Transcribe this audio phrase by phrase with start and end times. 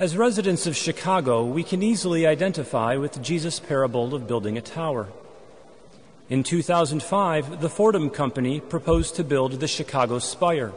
[0.00, 5.08] As residents of Chicago, we can easily identify with Jesus' parable of building a tower.
[6.30, 10.72] In 2005, the Fordham Company proposed to build the Chicago Spire,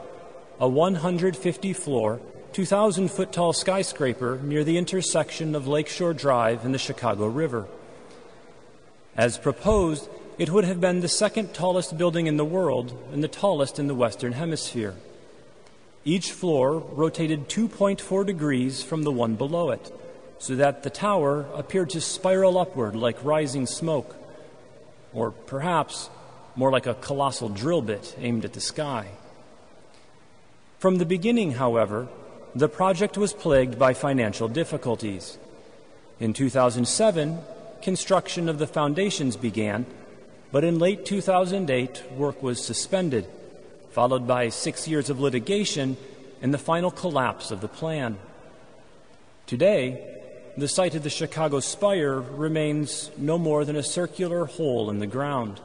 [0.60, 2.20] a 150 floor,
[2.52, 7.66] 2,000 foot tall skyscraper near the intersection of Lakeshore Drive and the Chicago River.
[9.16, 13.30] As proposed, it would have been the second tallest building in the world and the
[13.30, 14.96] tallest in the Western Hemisphere.
[16.06, 19.92] Each floor rotated 2.4 degrees from the one below it,
[20.38, 24.16] so that the tower appeared to spiral upward like rising smoke,
[25.14, 26.10] or perhaps
[26.56, 29.08] more like a colossal drill bit aimed at the sky.
[30.78, 32.10] From the beginning, however,
[32.54, 35.38] the project was plagued by financial difficulties.
[36.20, 37.40] In 2007,
[37.82, 39.86] construction of the foundations began,
[40.52, 43.26] but in late 2008, work was suspended
[43.94, 45.96] followed by six years of litigation
[46.42, 48.18] and the final collapse of the plan.
[49.46, 50.20] Today,
[50.58, 55.06] the site of the Chicago Spire remains no more than a circular hole in the
[55.06, 55.62] ground.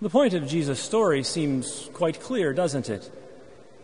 [0.00, 3.10] The point of Jesus' story seems quite clear, doesn't it?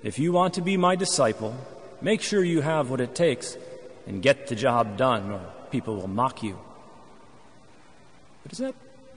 [0.03, 1.55] If you want to be my disciple,
[2.01, 3.59] make sure you have what it takes
[4.07, 6.59] and get the job done, or people will mock you.
[8.43, 8.75] But is that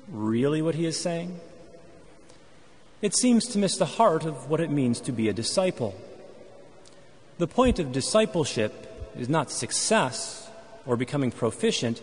[0.10, 1.40] really what he is saying?
[3.02, 5.96] It seems to miss the heart of what it means to be a disciple.
[7.38, 10.50] The point of discipleship is not success
[10.86, 12.02] or becoming proficient,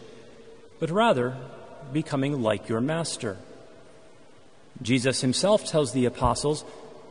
[0.78, 1.36] but rather
[1.92, 3.36] becoming like your master.
[4.82, 6.64] Jesus himself tells the apostles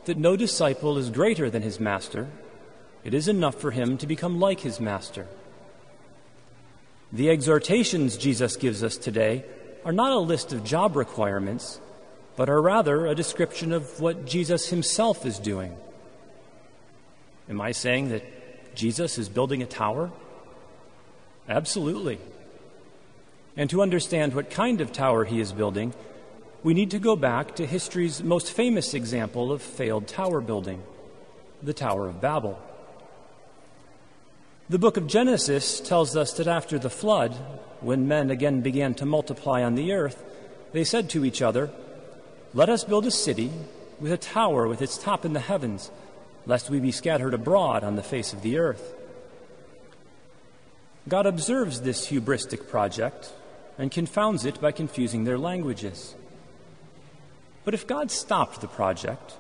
[0.06, 2.28] that no disciple is greater than his master.
[3.04, 5.28] It is enough for him to become like his master.
[7.12, 9.44] The exhortations Jesus gives us today
[9.86, 11.80] are not a list of job requirements
[12.36, 15.76] but are rather a description of what Jesus himself is doing.
[17.50, 20.12] Am I saying that Jesus is building a tower?
[21.48, 22.20] Absolutely.
[23.56, 25.94] And to understand what kind of tower he is building,
[26.64, 30.82] we need to go back to history's most famous example of failed tower building
[31.62, 32.60] the Tower of Babel.
[34.70, 37.34] The book of Genesis tells us that after the flood,
[37.80, 40.24] when men again began to multiply on the earth,
[40.74, 41.70] they said to each other,
[42.54, 43.52] let us build a city
[44.00, 45.90] with a tower with its top in the heavens,
[46.46, 48.94] lest we be scattered abroad on the face of the earth.
[51.08, 53.34] God observes this hubristic project
[53.78, 56.16] and confounds it by confusing their languages.
[57.66, 59.38] But if God stopped the project,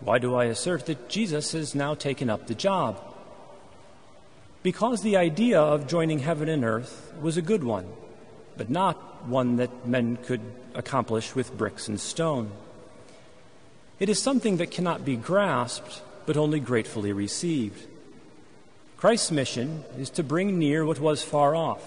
[0.00, 3.00] why do I assert that Jesus has now taken up the job?
[4.62, 7.86] Because the idea of joining heaven and earth was a good one,
[8.56, 10.40] but not one that men could
[10.74, 12.50] accomplish with bricks and stone.
[13.98, 17.86] It is something that cannot be grasped, but only gratefully received.
[18.96, 21.82] Christ's mission is to bring near what was far off,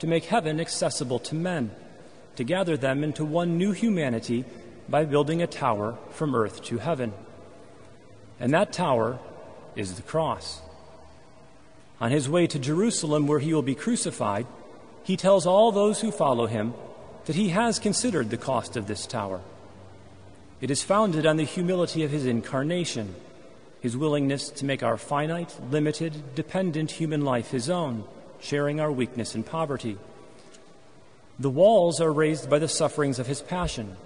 [0.00, 1.70] to make heaven accessible to men,
[2.36, 4.44] to gather them into one new humanity
[4.88, 7.12] by building a tower from earth to heaven.
[8.38, 9.18] And that tower
[9.74, 10.60] is the cross.
[12.00, 14.46] On his way to Jerusalem, where he will be crucified,
[15.06, 16.74] he tells all those who follow him
[17.26, 19.40] that he has considered the cost of this tower.
[20.60, 23.14] It is founded on the humility of his incarnation,
[23.80, 28.02] his willingness to make our finite, limited, dependent human life his own,
[28.40, 29.96] sharing our weakness and poverty.
[31.38, 33.96] The walls are raised by the sufferings of his passion,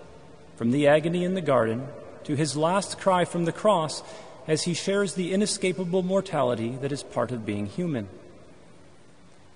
[0.56, 1.88] from the agony in the garden
[2.24, 4.02] to his last cry from the cross
[4.46, 8.06] as he shares the inescapable mortality that is part of being human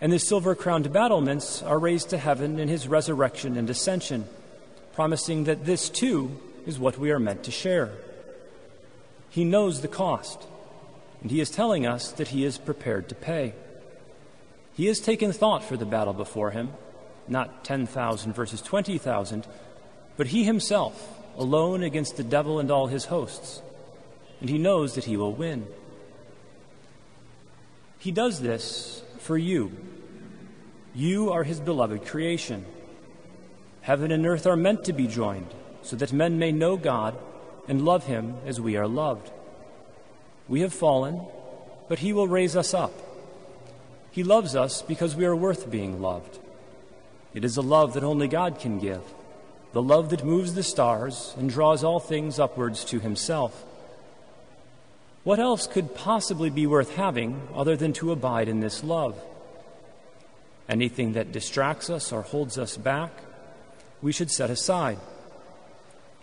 [0.04, 4.26] and the silver crowned battlements are raised to heaven in his resurrection and ascension,
[4.92, 7.90] promising that this too is what we are meant to share.
[9.30, 10.46] He knows the cost,
[11.22, 13.54] and he is telling us that he is prepared to pay.
[14.74, 16.74] He has taken thought for the battle before him,
[17.26, 19.46] not 10,000 versus 20,000,
[20.18, 23.62] but he himself, alone against the devil and all his hosts,
[24.42, 25.66] and he knows that he will win.
[27.98, 29.72] He does this for you
[30.94, 32.64] you are his beloved creation.
[33.80, 35.52] Heaven and earth are meant to be joined,
[35.82, 37.18] so that men may know God
[37.68, 39.30] and love him as we are loved.
[40.48, 41.20] We have fallen,
[41.88, 42.92] but he will raise us up.
[44.10, 46.38] He loves us because we are worth being loved.
[47.34, 49.02] It is a love that only God can give,
[49.72, 53.64] the love that moves the stars and draws all things upwards to himself.
[55.24, 59.20] What else could possibly be worth having other than to abide in this love?
[60.68, 63.12] Anything that distracts us or holds us back,
[64.00, 64.98] we should set aside.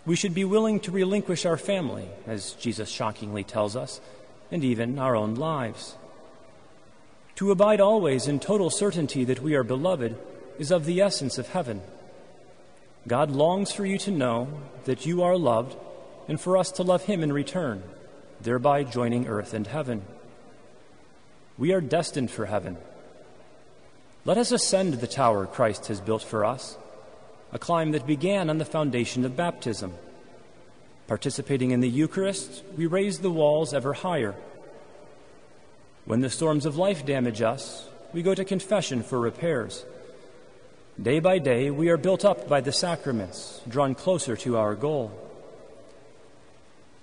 [0.04, 4.00] We should be willing to relinquish our family, as Jesus shockingly tells us,
[4.50, 5.96] and even our own lives.
[7.36, 10.16] To abide always in total certainty that we are beloved
[10.58, 11.82] is of the essence of heaven.
[13.06, 14.48] God longs for you to know
[14.84, 15.76] that you are loved
[16.28, 17.82] and for us to love Him in return,
[18.40, 20.02] thereby joining earth and heaven.
[21.58, 22.76] We are destined for heaven.
[24.24, 26.76] Let us ascend the tower Christ has built for us,
[27.52, 29.94] a climb that began on the foundation of baptism.
[31.08, 34.36] Participating in the Eucharist, we raise the walls ever higher.
[36.04, 39.84] When the storms of life damage us, we go to confession for repairs.
[41.00, 45.10] Day by day, we are built up by the sacraments, drawn closer to our goal.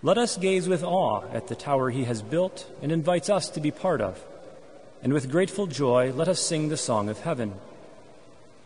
[0.01, 3.60] Let us gaze with awe at the tower he has built and invites us to
[3.60, 4.24] be part of.
[5.01, 7.54] And with grateful joy, let us sing the song of heaven.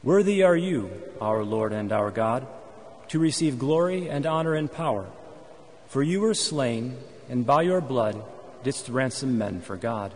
[0.03, 0.89] Worthy are you,
[1.21, 2.47] our Lord and our God,
[3.09, 5.07] to receive glory and honor and power.
[5.87, 6.97] For you were slain,
[7.29, 8.23] and by your blood
[8.63, 10.11] didst ransom men for God.